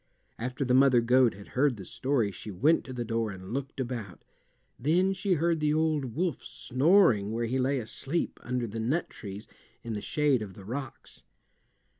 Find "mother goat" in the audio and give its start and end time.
0.73-1.35